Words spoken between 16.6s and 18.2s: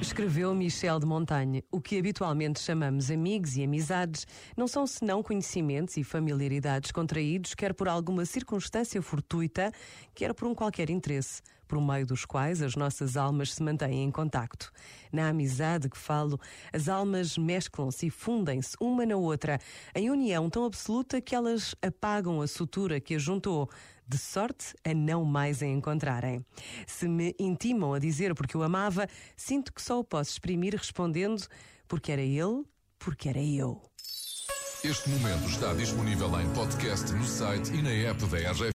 as almas mesclam-se e